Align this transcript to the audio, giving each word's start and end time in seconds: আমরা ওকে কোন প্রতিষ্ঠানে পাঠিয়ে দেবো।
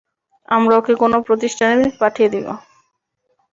আমরা 0.47 0.73
ওকে 0.77 0.93
কোন 0.95 1.13
প্রতিষ্ঠানে 1.27 1.85
পাঠিয়ে 1.99 2.29
দেবো। 2.29 2.53